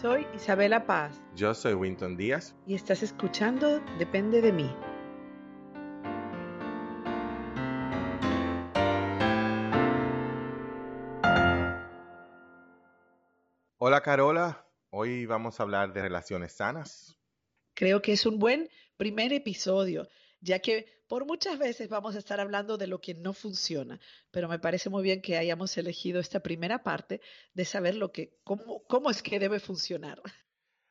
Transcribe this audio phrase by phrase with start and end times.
[0.00, 2.54] Soy Isabela Paz Yo soy Winton Díaz.
[2.66, 4.74] y estás escuchando Depende de mí.
[13.78, 17.16] Hola Carola, hoy vamos a hablar de relaciones sanas.
[17.74, 20.08] Creo que es un buen primer episodio,
[20.40, 24.00] ya que por muchas veces vamos a estar hablando de lo que no funciona,
[24.32, 27.20] pero me parece muy bien que hayamos elegido esta primera parte
[27.52, 30.20] de saber lo que, cómo, cómo es que debe funcionar.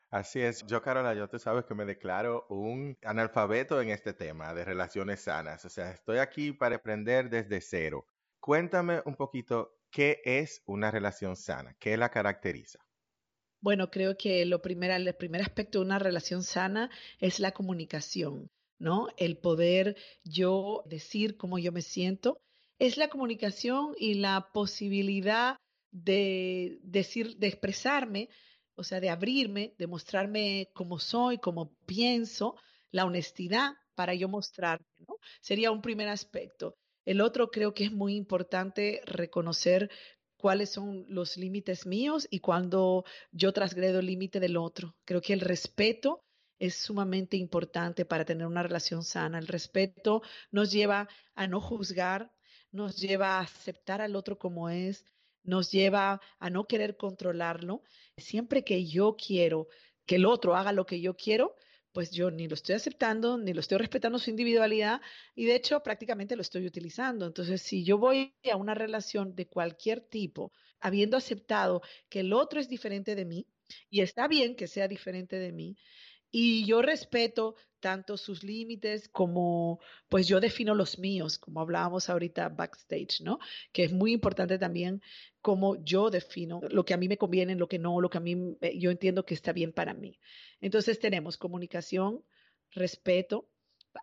[0.09, 4.53] Así es, yo Carola, yo te sabes que me declaro un analfabeto en este tema
[4.53, 5.65] de relaciones sanas.
[5.65, 8.07] O sea, estoy aquí para aprender desde cero.
[8.39, 12.79] Cuéntame un poquito qué es una relación sana, qué la caracteriza.
[13.59, 18.49] Bueno, creo que lo primero, el primer aspecto de una relación sana es la comunicación,
[18.83, 19.07] ¿no?
[19.15, 22.41] El poder yo decir cómo yo me siento.
[22.79, 25.55] Es la comunicación y la posibilidad
[25.91, 28.27] de decir, de expresarme,
[28.75, 32.57] o sea, de abrirme, de mostrarme cómo soy, cómo pienso,
[32.91, 34.85] la honestidad para yo mostrarme.
[35.39, 36.75] Sería un primer aspecto.
[37.05, 39.89] El otro creo que es muy importante reconocer
[40.35, 44.93] cuáles son los límites míos y cuando yo transgredo el límite del otro.
[45.05, 46.21] Creo que el respeto
[46.63, 49.37] es sumamente importante para tener una relación sana.
[49.37, 52.31] El respeto nos lleva a no juzgar,
[52.71, 55.05] nos lleva a aceptar al otro como es,
[55.43, 57.83] nos lleva a no querer controlarlo.
[58.15, 59.67] Siempre que yo quiero
[60.05, 61.57] que el otro haga lo que yo quiero,
[61.91, 65.01] pues yo ni lo estoy aceptando, ni lo estoy respetando su individualidad
[65.35, 67.25] y de hecho prácticamente lo estoy utilizando.
[67.25, 72.61] Entonces, si yo voy a una relación de cualquier tipo, habiendo aceptado que el otro
[72.61, 73.47] es diferente de mí
[73.89, 75.75] y está bien que sea diferente de mí,
[76.35, 79.79] y yo respeto tanto sus límites como
[80.09, 83.37] pues yo defino los míos, como hablábamos ahorita backstage, ¿no?
[83.71, 85.03] Que es muy importante también
[85.41, 88.21] cómo yo defino lo que a mí me conviene, lo que no, lo que a
[88.21, 88.35] mí
[88.75, 90.19] yo entiendo que está bien para mí.
[90.59, 92.23] Entonces tenemos comunicación,
[92.71, 93.47] respeto.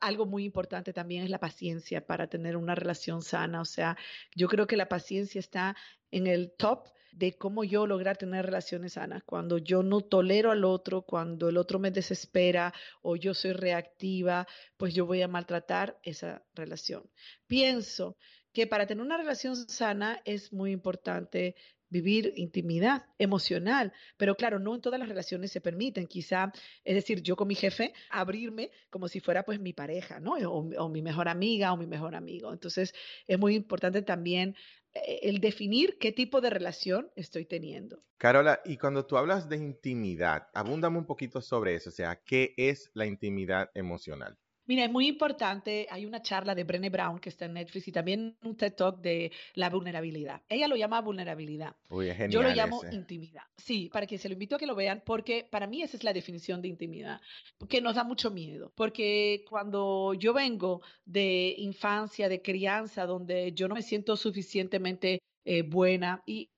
[0.00, 3.60] Algo muy importante también es la paciencia para tener una relación sana.
[3.60, 3.96] O sea,
[4.34, 5.76] yo creo que la paciencia está
[6.10, 9.22] en el top de cómo yo lograr tener relaciones sanas.
[9.24, 14.46] Cuando yo no tolero al otro, cuando el otro me desespera o yo soy reactiva,
[14.76, 17.10] pues yo voy a maltratar esa relación.
[17.46, 18.16] Pienso
[18.52, 21.54] que para tener una relación sana es muy importante
[21.90, 26.06] vivir intimidad emocional, pero claro, no en todas las relaciones se permiten.
[26.06, 26.52] Quizá,
[26.84, 30.34] es decir, yo con mi jefe abrirme como si fuera pues mi pareja, ¿no?
[30.34, 32.52] O, o mi mejor amiga o mi mejor amigo.
[32.52, 32.94] Entonces,
[33.26, 34.56] es muy importante también
[34.94, 38.02] eh, el definir qué tipo de relación estoy teniendo.
[38.16, 42.54] Carola, y cuando tú hablas de intimidad, abúndame un poquito sobre eso, o sea, ¿qué
[42.56, 44.36] es la intimidad emocional?
[44.70, 47.90] Mira, es muy importante, hay una charla de Brené Brown que está en Netflix y
[47.90, 50.42] también un TED Talk de la vulnerabilidad.
[50.48, 51.74] Ella lo llama vulnerabilidad.
[51.88, 52.94] Uy, es genial Yo lo llamo ese.
[52.94, 53.42] intimidad.
[53.56, 56.04] Sí, para que se lo invito a que lo vean, porque para mí esa es
[56.04, 57.20] la definición de intimidad,
[57.68, 63.66] que nos da mucho miedo, porque cuando yo vengo de infancia, de crianza, donde yo
[63.66, 66.50] no me siento suficientemente eh, buena y y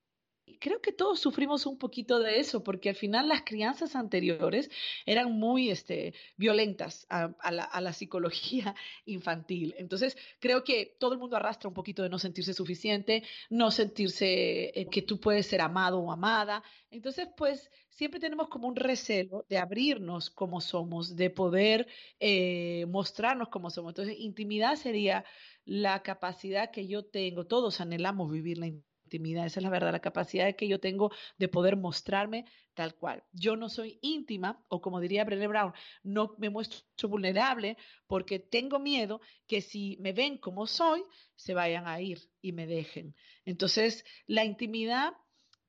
[0.63, 4.71] creo que todos sufrimos un poquito de eso, porque al final las crianzas anteriores
[5.07, 9.75] eran muy este, violentas a, a la, psicología infantil.
[9.77, 14.71] Entonces, creo que todo el mundo arrastra un poquito de no sentirse suficiente, no sentirse
[14.81, 16.63] eh, que tú puedes ser amado o amada.
[16.93, 21.89] Entonces, pues siempre tenemos como un recelo de abrirnos como somos, de poder
[22.21, 23.91] eh, mostrarnos como somos.
[23.91, 25.25] Entonces, intimidad sería
[25.65, 30.01] la capacidad que yo tengo, todos anhelamos vivir la intimidad, esa es la verdad, la
[30.01, 33.25] capacidad que yo tengo de poder mostrarme tal cual.
[33.33, 38.79] Yo no soy íntima, o como diría Brené Brown, no me muestro vulnerable porque tengo
[38.79, 41.03] miedo que si me ven como soy,
[41.35, 43.15] se vayan a ir y me dejen.
[43.45, 45.15] Entonces, la intimidad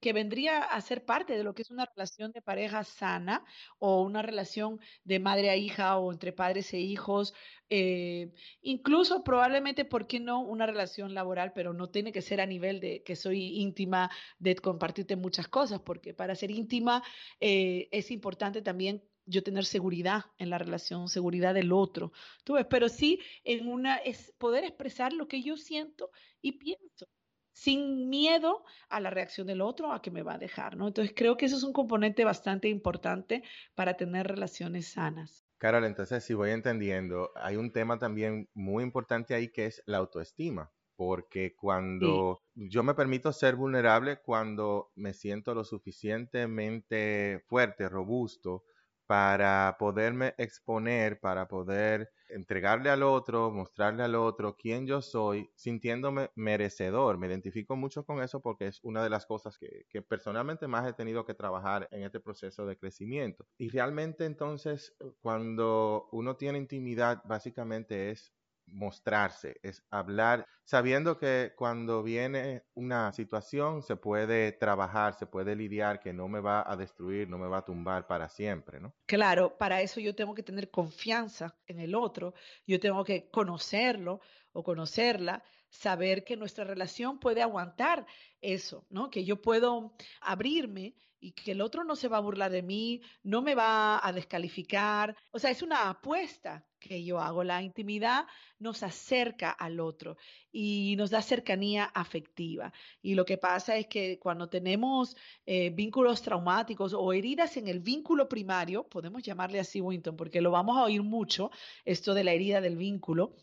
[0.03, 3.45] que vendría a ser parte de lo que es una relación de pareja sana
[3.79, 7.33] o una relación de madre a hija o entre padres e hijos,
[7.69, 10.41] eh, incluso probablemente, ¿por qué no?
[10.41, 14.57] Una relación laboral, pero no tiene que ser a nivel de que soy íntima, de
[14.57, 17.01] compartirte muchas cosas, porque para ser íntima
[17.39, 22.11] eh, es importante también yo tener seguridad en la relación, seguridad del otro.
[22.44, 26.11] Tú ves, pero sí en una es poder expresar lo que yo siento
[26.41, 27.07] y pienso
[27.53, 30.88] sin miedo a la reacción del otro, a que me va a dejar, ¿no?
[30.88, 33.44] Entonces creo que eso es un componente bastante importante
[33.75, 35.45] para tener relaciones sanas.
[35.57, 39.97] Carola, entonces si voy entendiendo, hay un tema también muy importante ahí que es la
[40.00, 41.55] autoestima, porque
[42.00, 48.65] Sí, cuando yo me permito ser vulnerable, cuando me siento lo suficientemente fuerte, robusto,
[49.06, 56.31] para poderme exponer, para poder entregarle al otro, mostrarle al otro quién yo soy, sintiéndome
[56.35, 57.18] merecedor.
[57.18, 60.94] Me identifico mucho con eso porque es una de las cosas que, personalmente más he
[60.94, 63.45] tenido que trabajar en este proceso de crecimiento.
[63.57, 68.33] Y realmente entonces cuando uno tiene intimidad, básicamente es
[68.73, 75.99] mostrarse, es hablar, sabiendo que cuando viene una situación se puede trabajar, se puede lidiar,
[75.99, 78.93] que no me va a destruir, no me va a tumbar para siempre, ¿no?
[79.05, 82.33] Claro, para eso yo tengo que tener confianza en el otro,
[82.65, 84.19] yo tengo que conocerlo
[84.51, 88.05] o conocerla, saber que nuestra relación puede aguantar
[88.41, 89.09] eso, ¿no?
[89.09, 93.01] Que yo puedo abrirme y que el otro no se va a burlar de mí,
[93.23, 95.15] no me va a descalificar.
[95.31, 97.44] O sea, es una apuesta que yo hago.
[97.44, 98.25] La intimidad
[98.59, 100.18] nos acerca al otro
[100.51, 102.71] y nos da cercanía afectiva.
[103.01, 105.15] Y lo que pasa es que cuando tenemos
[105.45, 110.51] eh, vínculos traumáticos o heridas en el vínculo primario, podemos llamarle así, Winton, porque lo
[110.51, 111.51] vamos a oír mucho,
[111.85, 113.35] esto de la herida del vínculo,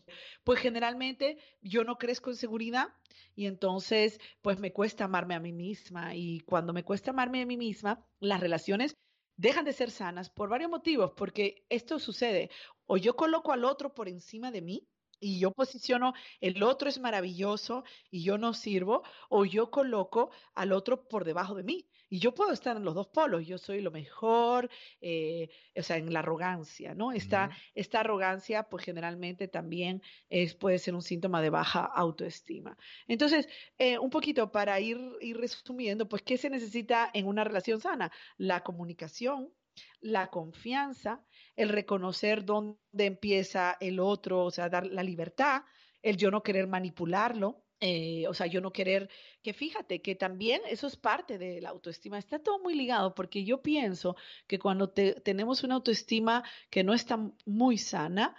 [0.43, 2.89] pues generalmente yo no crezco en seguridad
[3.35, 7.45] y entonces pues me cuesta amarme a mí misma y cuando me cuesta amarme a
[7.45, 8.95] mí misma, las relaciones
[9.41, 12.51] dejan de ser sanas por varios motivos, porque esto sucede,
[12.85, 14.87] o yo coloco al otro por encima de mí
[15.21, 20.73] y yo posiciono, el otro es maravilloso y yo no sirvo, o yo coloco al
[20.73, 21.87] otro por debajo de mí.
[22.09, 24.69] Y yo puedo estar en los dos polos, yo soy lo mejor,
[24.99, 27.13] eh, o sea, en la arrogancia, ¿no?
[27.13, 32.77] Esta, esta arrogancia, pues generalmente también es, puede ser un síntoma de baja autoestima.
[33.07, 33.47] Entonces,
[33.77, 38.11] eh, un poquito para ir, ir resumiendo, pues, ¿qué se necesita en una relación sana?
[38.37, 39.53] La comunicación,
[39.99, 41.23] la confianza,
[41.55, 45.63] el reconocer dónde empieza el otro, o sea, dar la libertad,
[46.01, 49.09] el yo no querer manipularlo, eh, o sea, yo no querer,
[49.41, 53.43] que fíjate que también eso es parte de la autoestima, está todo muy ligado porque
[53.43, 54.15] yo pienso
[54.47, 58.35] que cuando tenemos una autoestima que no está muy sana,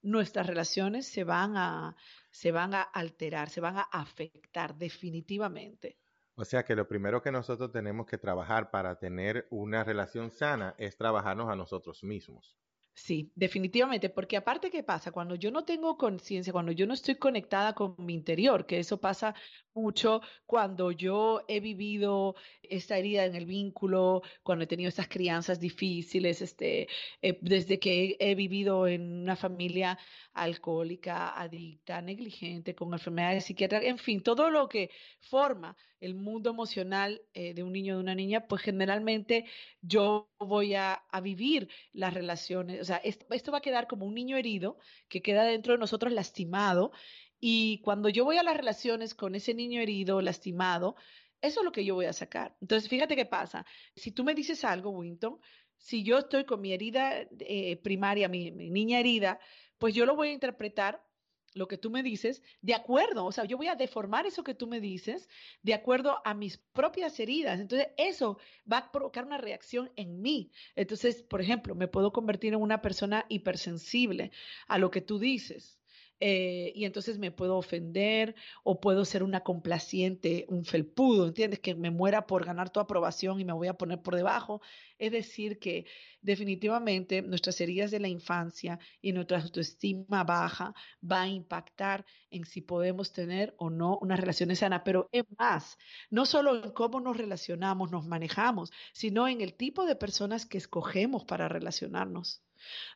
[0.00, 1.96] nuestras relaciones se van a,
[2.30, 5.97] se van a alterar, se van a afectar definitivamente.
[6.40, 10.76] O sea que lo primero que nosotros tenemos que trabajar para tener una relación sana
[10.78, 12.56] es trabajarnos a nosotros mismos.
[12.94, 15.12] Sí, definitivamente, porque aparte, ¿qué pasa?
[15.12, 19.00] Cuando yo no tengo conciencia, cuando yo no estoy conectada con mi interior, que eso
[19.00, 19.34] pasa
[19.72, 25.60] mucho cuando yo he vivido esta herida en el vínculo, cuando he tenido estas crianzas
[25.60, 26.88] difíciles, este,
[27.22, 29.98] eh, desde que he, vivido en una familia
[30.32, 34.90] alcohólica, adicta, negligente, con enfermedades psiquiátricas, en fin, todo lo que
[35.20, 39.44] forma el mundo emocional eh, de un niño o de una niña, pues generalmente
[39.80, 44.14] yo voy a, vivir las relaciones, o sea, esto, esto va a quedar como un
[44.14, 44.78] niño herido
[45.08, 46.92] que queda dentro de nosotros lastimado
[47.40, 50.96] y cuando yo voy a las relaciones con ese niño herido, lastimado,
[51.40, 52.56] eso es lo que yo voy a sacar.
[52.60, 53.64] Entonces, fíjate qué pasa.
[53.94, 55.38] Si tú me dices algo, Winton,
[55.76, 59.38] si yo estoy con mi herida eh, primaria, mi, niña herida,
[59.78, 61.04] pues yo lo voy a interpretar
[61.54, 64.54] lo que tú me dices, de acuerdo, o sea, yo voy a deformar eso que
[64.54, 65.28] tú me dices
[65.62, 67.60] de acuerdo a mis propias heridas.
[67.60, 68.38] Entonces, eso
[68.70, 70.50] va a provocar una reacción en mí.
[70.76, 74.30] Entonces, por ejemplo, me puedo convertir en una persona hipersensible
[74.66, 75.77] a lo que tú dices.
[76.20, 78.34] Eh, y entonces me puedo ofender
[78.64, 81.60] o puedo ser una complaciente, un felpudo, ¿entiendes?
[81.60, 84.60] Que me muera por ganar tu aprobación y me voy a poner por debajo.
[84.98, 85.86] Es decir, que
[86.20, 92.60] definitivamente nuestras heridas de la infancia y nuestra autoestima baja va a impactar en si
[92.62, 94.82] podemos tener o no unas relaciones sanas.
[94.84, 95.78] Pero es más,
[96.10, 100.58] no solo en cómo nos relacionamos, nos manejamos, sino en el tipo de personas que
[100.58, 102.42] escogemos para relacionarnos.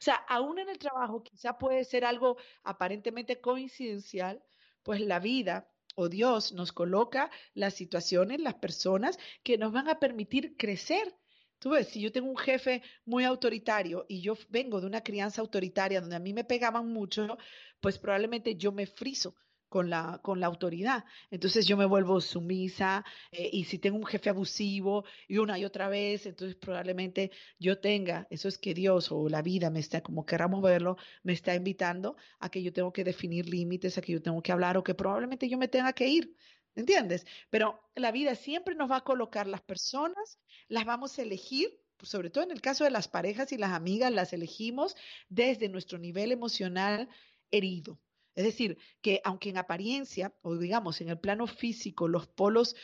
[0.01, 4.43] O sea, aún en el trabajo quizá puede ser algo aparentemente coincidencial,
[4.83, 9.99] pues la vida o Dios nos coloca las situaciones, las personas que nos van a
[9.99, 11.15] permitir crecer.
[11.59, 15.41] Tú ves, si yo tengo un jefe muy autoritario y yo vengo de una crianza
[15.41, 17.39] autoritaria donde a mí me pegaban mucho,
[17.81, 19.37] pues probablemente yo me friso
[19.73, 21.07] con la, con la autoridad.
[21.31, 25.65] Entonces yo me vuelvo sumisa eh, y si tengo un jefe abusivo y una y
[25.65, 30.03] otra vez, entonces probablemente yo tenga, eso es que Dios o la vida me está,
[30.03, 34.13] como queramos verlo, me está invitando a que yo tengo que definir límites, a que
[34.13, 36.37] yo tengo que hablar o que probablemente yo me tenga que ir.
[36.75, 37.27] ¿Entiendes?
[37.51, 40.39] Pero la vida siempre nos va a colocar las personas,
[40.69, 44.11] las vamos a elegir sobre todo en el caso de las parejas y las amigas,
[44.11, 44.97] las elegimos
[45.29, 47.09] desde nuestro nivel emocional
[47.53, 48.01] herido.
[48.35, 52.75] Es decir, que aunque en apariencia, o digamos en el plano físico, los polos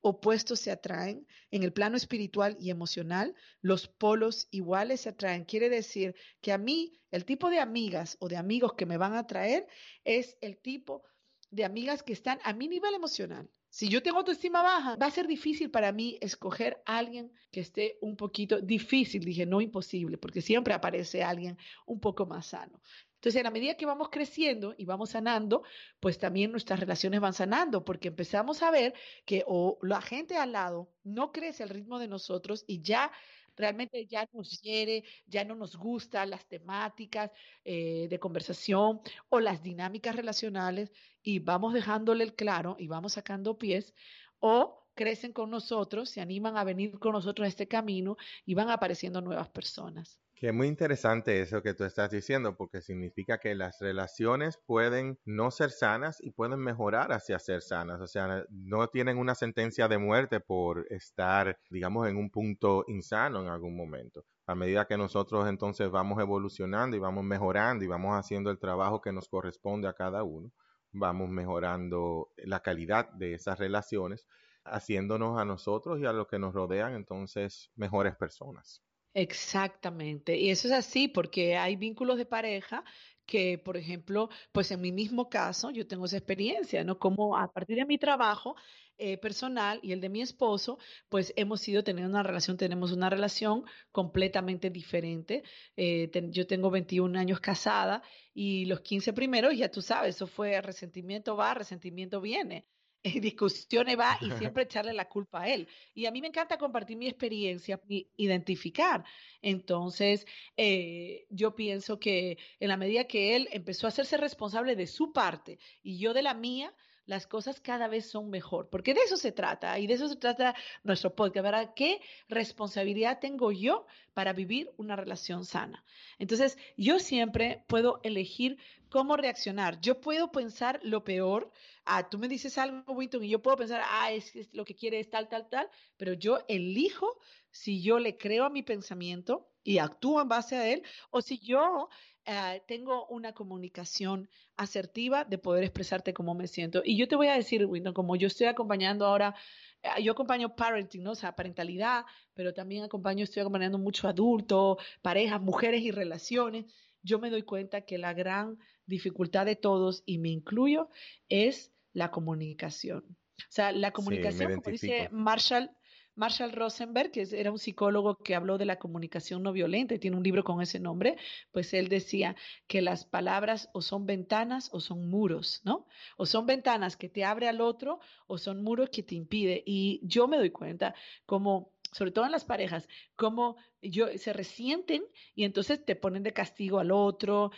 [0.00, 5.44] opuestos se atraen, en el plano espiritual y emocional, los polos iguales se atraen.
[5.44, 9.14] Quiere decir que a mí, el tipo de amigas o de amigos que me van
[9.14, 9.66] a atraer
[10.04, 11.04] es el tipo
[11.50, 13.50] de amigas que están a mi nivel emocional.
[13.68, 17.60] Si yo tengo autoestima baja, va a ser difícil para mí escoger a alguien que
[17.60, 21.56] esté un poquito difícil, dije no imposible, porque siempre aparece alguien
[21.86, 22.80] un poco más sano.
[23.20, 25.62] Entonces, a medida que vamos creciendo y vamos sanando,
[26.00, 28.94] pues también nuestras relaciones van sanando, porque empezamos a ver
[29.26, 33.12] que o la gente al lado no crece al ritmo de nosotros y ya
[33.56, 37.30] realmente ya nos hiere, ya no nos gustan las temáticas
[37.64, 40.90] eh, de conversación o las dinámicas relacionales
[41.22, 43.94] y vamos dejándole el claro y vamos sacando pies
[44.38, 48.70] o crecen con nosotros, se animan a venir con nosotros a este camino y van
[48.70, 50.18] apareciendo nuevas personas.
[50.40, 55.50] Que muy interesante eso que tú estás diciendo, porque significa que las relaciones pueden no
[55.50, 58.00] ser sanas y pueden mejorar hacia ser sanas.
[58.00, 63.42] O sea, no tienen una sentencia de muerte por estar, digamos, en un punto insano
[63.42, 64.24] en algún momento.
[64.46, 69.02] A medida que nosotros entonces vamos evolucionando y vamos mejorando y vamos haciendo el trabajo
[69.02, 70.50] que nos corresponde a cada uno,
[70.90, 74.26] vamos mejorando la calidad de esas relaciones,
[74.64, 78.82] haciéndonos a nosotros y a los que nos rodean entonces mejores personas.
[79.14, 80.36] Exactamente.
[80.38, 82.84] Y eso es así porque hay vínculos de pareja
[83.26, 86.98] que, por ejemplo, pues en mi mismo caso, yo tengo esa experiencia, ¿no?
[86.98, 88.54] Como a partir de mi trabajo
[88.98, 93.10] eh, personal y el de mi esposo, pues hemos ido teniendo una relación, tenemos una
[93.10, 95.42] relación completamente diferente.
[95.76, 98.02] Eh, yo tengo 21 años casada
[98.32, 102.66] y los 15 primeros, ya tú sabes, eso fue resentimiento va, resentimiento viene.
[103.02, 105.68] Discusiones va y siempre echarle la culpa a él.
[105.94, 109.04] Y a mí me encanta compartir mi experiencia y identificar.
[109.42, 110.26] Entonces,
[110.56, 115.12] eh, yo pienso que en la medida que él empezó a hacerse responsable de su
[115.12, 116.74] parte y yo de la mía,
[117.10, 120.14] las cosas cada vez son mejor, porque de eso se trata y de eso se
[120.14, 121.72] trata nuestro podcast, ¿verdad?
[121.74, 125.84] ¿Qué responsabilidad tengo yo para vivir una relación sana?
[126.20, 128.58] Entonces, yo siempre puedo elegir
[128.90, 129.80] cómo reaccionar.
[129.80, 131.50] Yo puedo pensar lo peor,
[131.84, 134.76] ah, tú me dices algo, Winton, y yo puedo pensar, ah, es, es lo que
[134.76, 137.18] quiere es tal, tal, tal, pero yo elijo
[137.50, 141.40] si yo le creo a mi pensamiento y actúo en base a él, o si
[141.40, 141.88] yo
[142.32, 146.80] eh, tengo una comunicación asertiva de poder expresarte cómo me siento.
[146.84, 149.34] Y yo te voy a decir, Winton, como yo estoy acompañando ahora,
[149.82, 151.10] eh, yo acompaño parenting, ¿no?
[151.10, 156.66] O sea, parentalidad, pero también acompaño, estoy acompañando mucho adultos, parejas, mujeres y relaciones.
[157.02, 160.88] Yo me doy cuenta que la gran dificultad de todos, y me incluyo,
[161.28, 163.04] es la comunicación.
[163.38, 165.72] O sea, la comunicación, como dice Marshall,
[166.20, 170.18] Marshall Rosenberg, que era un psicólogo que habló de la comunicación no violenta y tiene
[170.18, 171.16] un libro con ese nombre,
[171.50, 172.36] pues él decía
[172.66, 175.86] que las palabras o son ventanas o son muros, ¿no?
[176.18, 179.62] O son ventanas que te abre al otro o son muros que te impide.
[179.64, 182.86] Y yo me doy cuenta como sobre todo en las parejas,
[183.16, 185.02] como yo, se resienten
[185.34, 187.50] y entonces te ponen de castigo al otro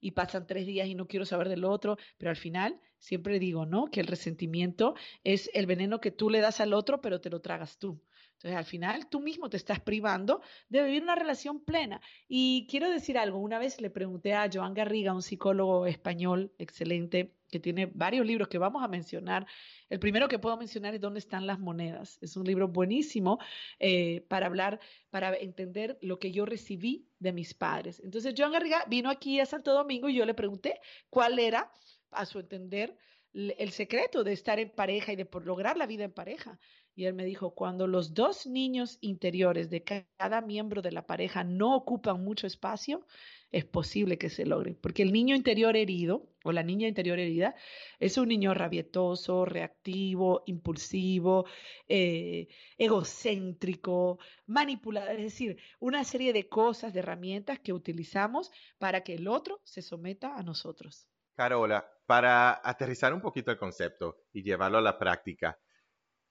[0.00, 3.66] y pasan tres días y no quiero saber del otro, pero al final siempre digo,
[3.66, 3.86] ¿no?
[3.86, 7.40] Que el resentimiento es el veneno que tú le das al otro, pero te lo
[7.40, 8.02] tragas tú.
[8.32, 12.00] Entonces, al final, tú mismo te estás privando de vivir una relación plena.
[12.26, 17.32] Y quiero decir algo, una vez le pregunté a Joan Garriga, un psicólogo español excelente,
[17.48, 19.46] que tiene varios libros que vamos a mencionar.
[19.88, 22.18] El primero que puedo mencionar es ¿Dónde están las monedas?
[22.20, 23.38] Es un libro buenísimo
[23.78, 28.02] eh, para hablar, para entender lo que yo recibí de mis padres.
[28.04, 31.70] Entonces, Joan Garriga vino aquí a Santo Domingo y yo le pregunté cuál era,
[32.10, 32.96] a su entender,
[33.32, 36.58] el secreto de estar en pareja y de lograr la vida en pareja.
[36.94, 41.44] Y él me dijo, cuando los dos niños interiores de cada miembro de la pareja
[41.44, 43.06] no ocupan mucho espacio,
[43.52, 44.74] es posible que se logre.
[44.74, 47.54] Porque el niño interior herido o la niña interior herida
[48.00, 51.44] es un niño rabietoso, reactivo, impulsivo,
[51.86, 52.48] eh,
[52.78, 59.28] egocéntrico, manipulador, es decir, una serie de cosas, de herramientas que utilizamos para que el
[59.28, 61.06] otro se someta a nosotros.
[61.36, 65.58] Carola, para aterrizar un poquito el concepto y llevarlo a la práctica,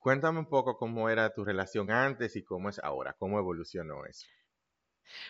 [0.05, 4.27] Cuéntame un poco cómo era tu relación antes y cómo es ahora, cómo evolucionó eso.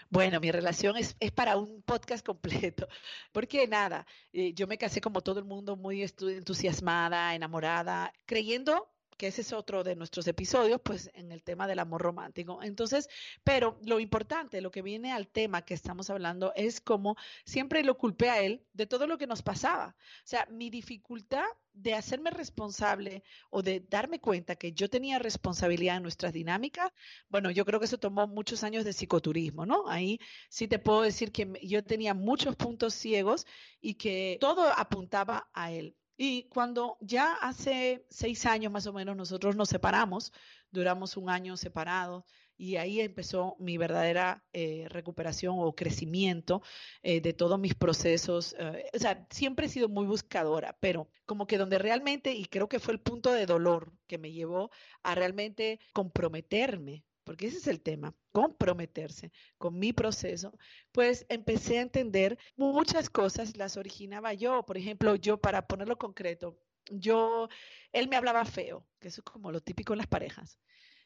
[0.10, 2.86] Bueno, mi relación es, es, para un podcast completo,
[3.32, 9.28] porque nada, eh, yo me casé como todo el mundo, muy entusiasmada, enamorada, creyendo que
[9.28, 12.62] ese es otro de nuestros episodios, pues en el tema del amor romántico.
[12.62, 13.10] Entonces,
[13.44, 17.98] pero lo importante, lo que viene al tema que estamos hablando es como siempre lo
[17.98, 19.96] culpé a él de todo lo que nos pasaba.
[19.98, 21.46] O sea, mi dificultad
[21.76, 26.92] de hacerme responsable o de darme cuenta que yo tenía responsabilidad en nuestras dinámicas,
[27.30, 29.88] bueno, yo creo que eso tomó muchos años de psicoturismo, ¿no?
[29.90, 30.20] Ahí
[30.50, 33.46] sí te puedo decir que yo tenía muchos puntos ciegos
[33.82, 35.96] y que todo apuntaba a él.
[36.18, 40.32] Y cuando ya hace seis años más o menos nosotros nos separamos,
[40.72, 42.24] duramos un año separados
[42.58, 46.62] y ahí empezó mi verdadera eh, recuperación o crecimiento
[47.04, 48.56] eh, de todos mis procesos.
[48.58, 52.70] Eh, o sea, siempre he sido muy buscadora, pero como que donde realmente, y creo
[52.70, 54.72] que fue el punto de dolor que me llevó
[55.04, 60.58] a realmente comprometerme porque ese es el tema, comprometerse con mi proceso,
[60.92, 64.64] pues empecé a entender muchas cosas las originaba yo.
[64.64, 66.58] Por ejemplo, yo para ponerlo concreto,
[66.90, 67.50] yo,
[67.92, 70.60] él me hablaba feo, que eso es como lo típico en las parejas.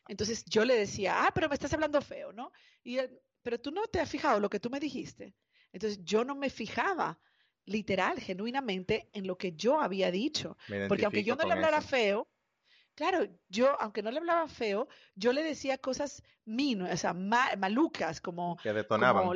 [0.09, 2.51] Entonces yo le decía, ah, pero me estás hablando feo, ¿no?
[2.83, 2.97] Y
[3.41, 5.33] pero tú no te has fijado lo que tú me dijiste.
[5.71, 7.17] Entonces yo no me fijaba
[7.65, 10.57] literal, genuinamente, en lo que yo había dicho.
[10.89, 12.27] Porque aunque yo no le hablara feo,
[12.99, 18.19] claro, yo, aunque no le hablaba feo, yo le decía cosas minas, o sea, malucas,
[18.19, 19.23] como, que detonaban.
[19.23, 19.33] Como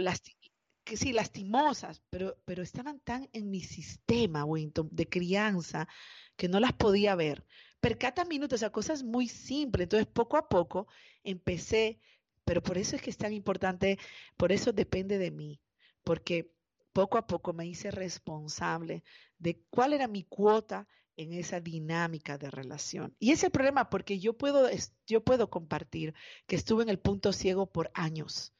[0.84, 5.88] que sí, lastimosas, pero, pero estaban tan en mi sistema, Winton, de crianza,
[6.36, 7.46] que no las podía ver.
[7.80, 9.86] Per cada minuto, o sea, cosas muy simples.
[9.86, 10.88] Entonces, poco a poco
[11.24, 12.02] empecé,
[12.44, 13.98] pero por eso es que es tan importante,
[14.36, 15.62] por eso depende de mí,
[16.04, 16.52] porque
[16.92, 19.06] poco a poco me hice responsable
[19.40, 20.86] de cuál era mi cuota
[21.18, 23.16] en esa dinámica de relación.
[23.20, 24.70] Y es el problema, porque yo puedo,
[25.06, 26.14] yo puedo compartir
[26.48, 28.54] que estuve en el punto ciego por años,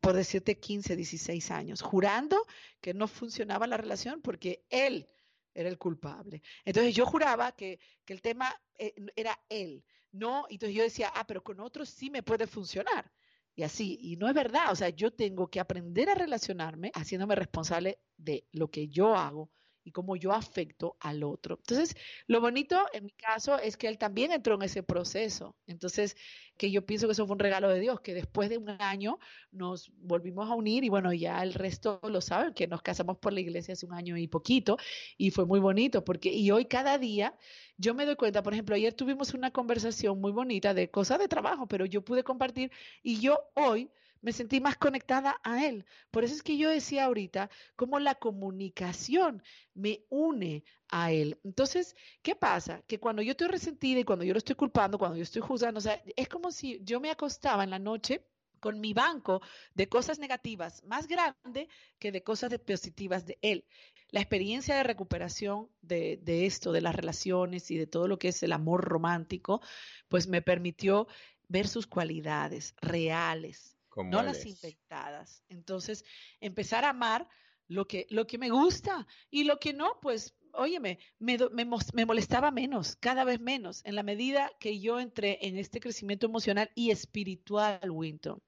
[0.00, 2.44] por decirte 15, 16 años, jurando
[2.80, 5.08] que no funcionaba la relación porque él
[5.54, 6.42] era el culpable.
[6.64, 10.46] Entonces yo juraba que, que el tema eh, era él, ¿no?
[10.48, 13.10] Entonces yo decía, ah, pero con otros sí me puede funcionar
[13.58, 13.98] y así.
[14.00, 18.46] Y no es verdad, o sea, yo tengo que aprender a relacionarme haciéndome responsable de
[18.52, 19.50] lo que yo hago
[19.88, 21.56] y cómo yo afecto al otro.
[21.56, 25.56] Entonces, lo bonito en mi caso es que él también entró en ese proceso.
[25.66, 26.16] Entonces,
[26.58, 29.18] que yo pienso que eso fue un regalo de Dios, que después de un año
[29.50, 33.32] nos volvimos a unir y bueno, ya el resto lo saben, que nos casamos por
[33.32, 34.76] la iglesia hace un año y poquito
[35.16, 37.34] y fue muy bonito porque y hoy cada día
[37.78, 41.28] yo me doy cuenta, por ejemplo, ayer tuvimos una conversación muy bonita de cosas de
[41.28, 45.84] trabajo, pero yo pude compartir y yo hoy me sentí más conectada a él.
[46.10, 49.42] Por eso es que yo decía ahorita cómo la comunicación
[49.74, 51.38] me une a él.
[51.44, 52.82] Entonces, ¿qué pasa?
[52.86, 55.78] Que cuando yo estoy resentida y cuando yo lo estoy culpando, cuando yo estoy juzgando,
[55.78, 58.24] o sea, es como si yo me acostaba en la noche
[58.60, 59.40] con mi banco
[59.74, 63.64] de cosas negativas más grande que de cosas positivas de él.
[64.10, 68.28] La experiencia de recuperación de, de esto, de las relaciones y de todo lo que
[68.28, 69.60] es el amor romántico,
[70.08, 71.06] pues me permitió
[71.48, 75.42] ver sus cualidades reales, no las inventadas.
[75.48, 76.04] Entonces,
[76.40, 77.28] empezar a amar
[77.66, 82.50] lo que, lo que me gusta y lo que no, pues, óyeme, me, me, molestaba
[82.50, 86.90] menos, cada vez menos, en la medida que yo entré en este crecimiento emocional y
[86.90, 88.42] espiritual, Winton.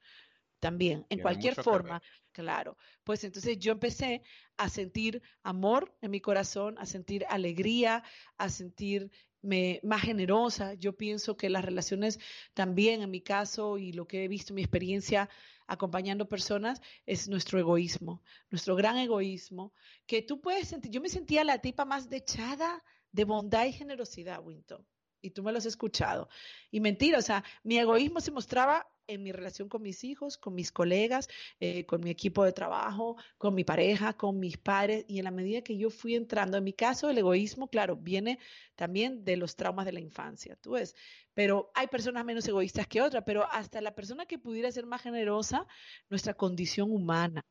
[0.60, 2.76] También, en cualquier forma, claro.
[3.02, 4.22] Pues entonces yo empecé
[4.58, 8.04] a sentir amor en mi corazón, a sentir alegría,
[8.36, 10.74] a sentir me, más generosa.
[10.74, 12.20] Yo pienso que las relaciones
[12.52, 15.30] también, en mi caso, y lo que he visto en mi experiencia
[15.66, 19.72] acompañando personas, es nuestro egoísmo, nuestro gran egoísmo,
[20.06, 24.44] que tú puedes sentir, yo me sentía la tipa más dechada de bondad y generosidad,
[24.44, 24.84] Winton
[25.22, 26.28] y tú me lo has escuchado.
[26.70, 30.54] Y mentira, o sea, mi egoísmo se mostraba en mi relación con mis hijos, con
[30.54, 31.28] mis colegas,
[31.58, 35.04] eh, con mi equipo de trabajo, con mi pareja, con mis padres.
[35.08, 38.38] Y en la medida que yo fui entrando, en mi caso, el egoísmo, claro, viene
[38.76, 40.94] también de los traumas de la infancia, tú ves.
[41.34, 45.02] Pero hay personas menos egoístas que otras, pero hasta la persona que pudiera ser más
[45.02, 45.66] generosa,
[46.08, 47.42] nuestra condición humana,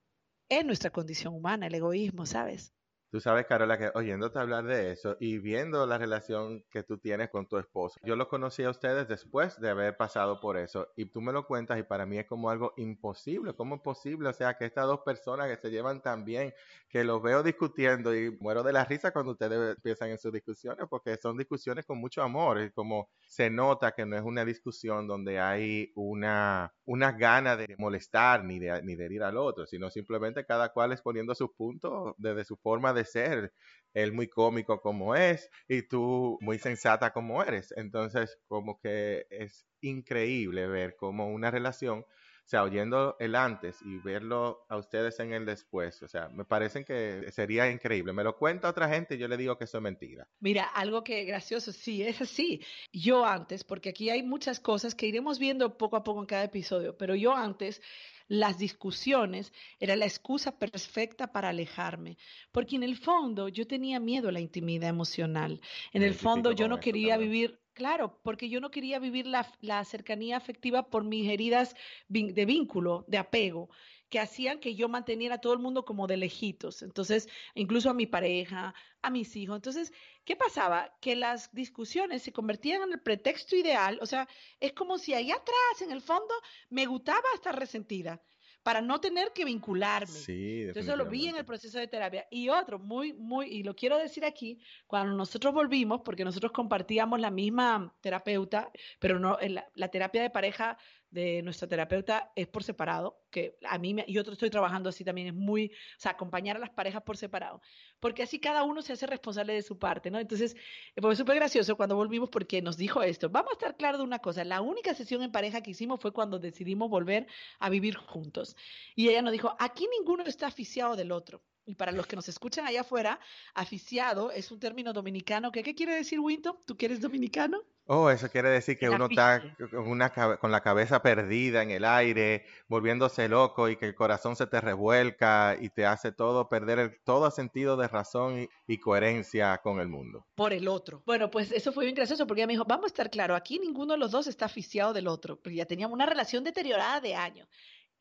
[0.50, 2.74] es nuestra condición humana, el egoísmo, ¿sabes?
[3.12, 7.32] Tú sabes, Carola, que oyéndote hablar de eso y viendo la relación que tú tienes
[7.32, 11.06] con tu esposo, yo lo conocí a ustedes después de haber pasado por eso y
[11.06, 13.56] tú me lo cuentas y para mí es como algo imposible.
[13.56, 14.30] ¿Cómo es posible?
[14.30, 16.54] O sea, que estas dos personas que se llevan tan bien,
[16.88, 20.86] que los veo discutiendo y muero de la risa cuando ustedes empiezan en sus discusiones
[20.88, 25.08] porque son discusiones con mucho amor y como se nota que no es una discusión
[25.08, 29.90] donde hay una, una gana de molestar ni de, ni de herir al otro, sino
[29.90, 33.54] simplemente cada cual exponiendo sus puntos desde su forma de ser.
[33.94, 37.74] Él muy cómico como es y tú muy sensata como eres.
[37.76, 42.06] Entonces, como que es increíble ver cómo una relación, o
[42.46, 46.84] sea, oyendo el antes y verlo a ustedes en el después, o sea, me parecen
[46.84, 48.14] que sería increíble.
[48.14, 50.28] Me lo cuenta otra gente yo le digo que eso es mentira.
[50.40, 52.64] Mira, algo que gracioso, sí, es así.
[52.94, 56.44] Yo antes, porque aquí hay muchas cosas que iremos viendo poco a poco en cada
[56.44, 57.82] episodio, pero yo antes
[58.30, 62.18] las discusiones era la excusa perfecta para alejarme,
[62.52, 65.60] porque en el fondo yo tenía miedo a la intimidad emocional.
[65.92, 69.86] En el fondo yo no quería vivir Claro, porque yo no quería vivir la, la,
[69.86, 71.78] cercanía afectiva por mis heridas
[72.10, 73.70] de vínculo, de apego
[74.10, 76.82] que hacían que yo manteniera a todo el mundo como de lejitos.
[76.82, 79.56] Entonces, incluso a mi pareja, a mis hijos.
[79.56, 79.94] Entonces,
[80.26, 80.94] ¿qué pasaba?
[81.00, 84.00] Que las discusiones se convertían en el pretexto ideal.
[84.02, 84.28] O sea,
[84.60, 86.34] es como si allá atrás, en el fondo,
[86.70, 88.22] me gustaba estar resentida
[88.64, 90.08] para no tener que vincularme.
[90.08, 92.28] Sí, Entonces eso lo vi en el proceso de terapia.
[92.30, 97.20] Y otro, muy, muy, y lo quiero decir aquí, cuando nosotros volvimos, porque nosotros compartíamos
[97.20, 98.70] la misma terapeuta,
[99.00, 100.78] pero no, la, la terapia de pareja
[101.12, 105.28] de nuestra terapeuta es por separado, que a mí me, yo estoy trabajando así también,
[105.28, 107.62] es muy, o sea, acompañar a las parejas por separado,
[108.00, 110.20] porque así cada uno se hace responsable de su parte, ¿no?
[110.20, 110.56] Entonces,
[110.96, 114.04] eh, fue súper gracioso cuando volvimos porque nos dijo esto, vamos a estar claro de
[114.04, 117.28] una cosa, la única sesión en pareja que hicimos fue cuando decidimos volver
[117.60, 118.56] a vivir juntos.
[118.96, 121.42] Y ella nos dijo, aquí ninguno está aficiado del otro.
[121.70, 123.20] Y para los que nos escuchan allá afuera,
[123.54, 125.52] aficiado es un término dominicano.
[125.52, 126.58] ¿Qué quiere decir, Winton?
[126.66, 127.62] ¿Tú quieres dominicano?
[127.86, 131.86] Oh, eso quiere decir que uno está con, una, con la cabeza perdida en el
[131.86, 136.78] aire, volviéndose loco y que el corazón se te revuelca y te hace todo perder
[136.80, 140.26] el, todo sentido de razón y, coherencia con el mundo.
[140.36, 141.02] Por el otro.
[141.06, 143.58] Bueno, pues eso fue bien gracioso porque ella me dijo, vamos a estar claro, aquí
[143.58, 147.16] ninguno de los dos está aficiado del otro, porque ya teníamos una relación deteriorada de
[147.16, 147.48] años.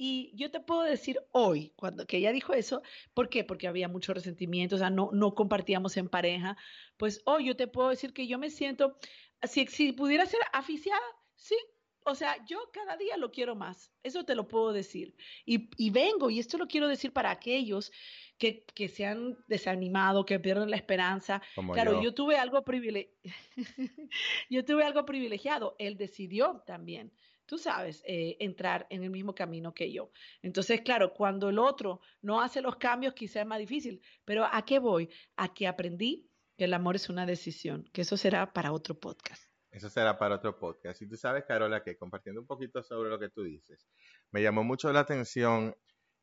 [0.00, 2.82] Y yo te puedo decir hoy, cuando que ella dijo eso,
[3.14, 3.42] ¿por qué?
[3.42, 6.56] Porque había mucho resentimiento, o sea, no, no compartíamos en pareja.
[6.96, 8.96] Pues hoy yo te puedo decir que yo me siento,
[9.42, 11.02] si, si pudiera ser aficiada,
[11.34, 11.56] sí.
[12.04, 15.16] O sea, yo cada día lo quiero más, eso te lo puedo decir.
[15.44, 17.92] Y, y vengo, y esto lo quiero decir para aquellos
[18.38, 21.42] que, que, se han desanimado, que pierden la esperanza.
[21.72, 22.02] claro, yo.
[22.02, 23.18] yo tuve algo privilegiado.
[24.48, 25.74] yo tuve algo privilegiado.
[25.78, 27.12] Él decidió también
[27.48, 30.12] tú sabes, eh, entrar en el mismo camino que yo.
[30.42, 34.64] Entonces, claro, cuando el otro no hace los cambios, quizá es más difícil, pero ¿a
[34.66, 35.08] qué voy?
[35.36, 39.42] A que aprendí que el amor es una decisión, que eso será para otro podcast.
[39.70, 41.00] Eso será para otro podcast.
[41.00, 43.88] Y tú sabes, Carola, que compartiendo un poquito sobre lo que tú dices,
[44.30, 45.74] me llamó mucho la atención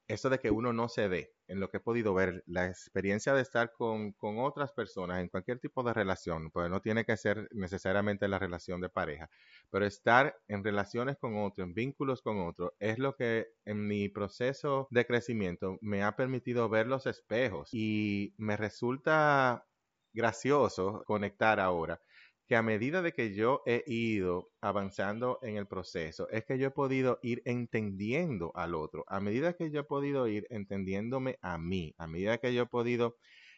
[0.07, 3.33] eso de que uno no se ve, en lo que he podido ver, la experiencia
[3.33, 7.17] de estar con, con, otras personas en cualquier tipo de relación, pues no tiene que
[7.17, 9.29] ser necesariamente la relación de pareja,
[9.71, 14.09] pero estar en relaciones con otro, en vínculos con otro, es lo que en mi
[14.09, 19.65] proceso de crecimiento me ha permitido ver los espejos y me resulta
[20.13, 21.99] gracioso conectar ahora
[22.47, 26.67] que a medida de que yo he ido avanzando en el proceso, es que yo
[26.67, 31.57] he podido ir entendiendo al otro, a medida que yo he podido ir entendiéndome a
[31.57, 33.17] mí, a medida que yo he podido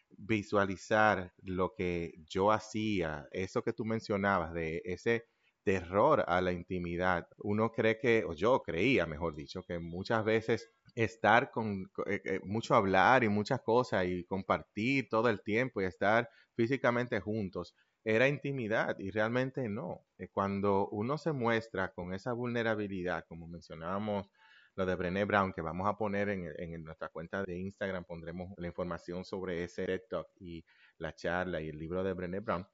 [0.10, 5.26] visualizar lo que yo hacía, eso que tú mencionabas de ese
[5.64, 7.28] terror a la intimidad.
[7.40, 12.40] Uno cree que, o yo creía, mejor dicho, que muchas veces estar con eh, eh,
[12.46, 17.76] mucho hablar y muchas cosas y compartir todo el tiempo y estar físicamente juntos
[18.10, 20.06] era intimidad y realmente no.
[20.18, 24.30] Eh, cuando uno se muestra con esa vulnerabilidad, como mencionábamos
[24.76, 28.68] lo de Brené Brown, que vamos a poner en, nuestra cuenta de Instagram, pondremos la
[28.68, 30.64] información sobre ese TED Talk y
[31.00, 32.66] la charla y el libro de Brené Brown,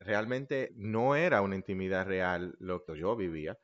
[0.00, 3.56] realmente no era una intimidad real lo que yo vivía,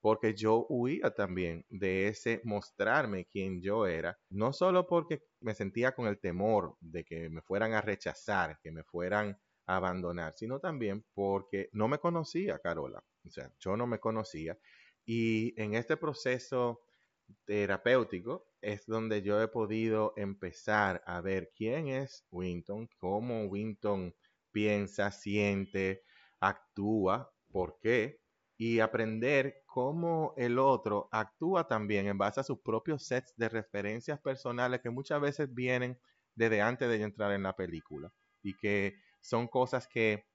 [0.00, 5.90] porque yo huía también de ese mostrarme quién yo era, no solo porque me sentía
[5.90, 9.36] con el temor de que me fueran a rechazar, que me fueran
[9.68, 13.04] abandonar, sino también porque no me conocía, Carola.
[13.24, 14.58] O sea, yo no me conocía.
[15.04, 16.80] Y en este proceso
[17.44, 24.14] terapéutico es donde yo he podido empezar a ver quién es Winton, cómo Winton
[24.50, 26.02] piensa, siente,
[26.40, 28.20] actúa, por qué,
[28.56, 34.18] y aprender cómo el otro actúa también en base a sus propios sets de referencias
[34.18, 35.98] personales que muchas veces vienen
[36.34, 38.10] desde antes de entrar en la película
[38.42, 40.26] y que son cosas que,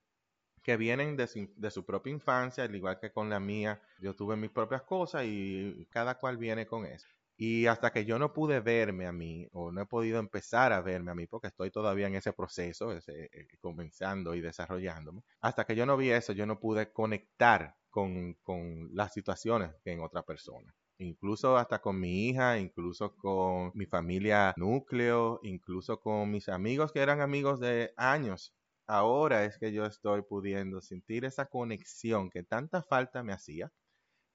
[0.64, 3.82] que vienen de su, propia infancia, al igual que con la mía.
[4.00, 7.08] Yo tuve mis propias cosas y cada cual viene con eso.
[7.36, 10.82] Y hasta que yo no pude verme a mí, o no he podido empezar a
[10.82, 15.66] verme a mí, porque estoy todavía en ese proceso, ese, eh, comenzando y desarrollándome, hasta
[15.66, 20.24] que yo no vi eso, yo no pude conectar con, con las situaciones en otra
[20.24, 26.92] persona incluso hasta con mi hija, incluso con mi familia núcleo, incluso con mis amigos
[26.92, 28.54] que eran amigos de años
[28.94, 33.72] ahora es que yo estoy pudiendo sentir esa conexión que tanta falta me hacía.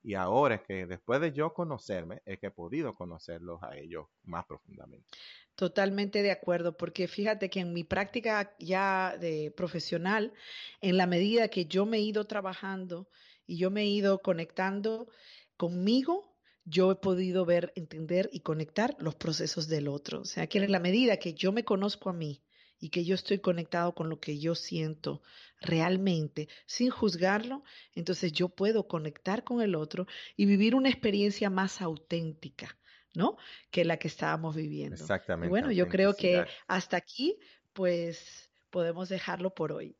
[0.03, 4.07] Y ahora es que después de yo conocerme, es que he podido conocerlos a ellos
[4.23, 5.07] más profundamente.
[5.55, 10.33] Totalmente de acuerdo, porque fíjate que en mi práctica ya de profesional,
[10.81, 13.09] en la medida que yo me he ido trabajando
[13.47, 15.09] y yo me he ido conectando
[15.57, 20.21] conmigo, yo he podido ver, entender y conectar los procesos del otro.
[20.21, 22.42] O sea, que en la medida que yo me conozco a mí,
[22.81, 25.23] y que yo estoy conectado con lo que yo siento
[25.61, 27.64] realmente, sin juzgarlo,
[27.95, 32.77] entonces yo puedo conectar con el otro y vivir una experiencia más auténtica,
[33.14, 33.37] ¿no?
[33.71, 34.97] Que la que estábamos viviendo.
[34.97, 35.49] Exactamente.
[35.49, 37.37] bueno, yo creo que hasta aquí,
[37.73, 39.97] pues podemos dejarlo por hoy.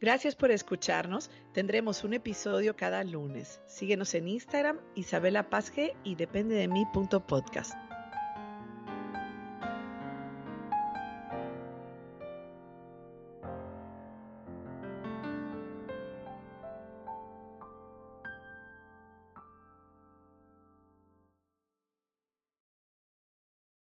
[0.00, 1.30] Gracias por escucharnos.
[1.54, 3.60] Tendremos un episodio cada lunes.
[3.66, 7.91] Síguenos en Instagram, Isabela Pazge y depende de mí.podcast.